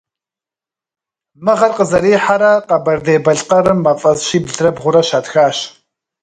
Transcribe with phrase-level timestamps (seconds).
[1.43, 5.57] Мы гъэр къызэрихьэрэ Къэбэрдей-Балъкъэрым мафӏэс щиблрэ бгъурэ щатхащ.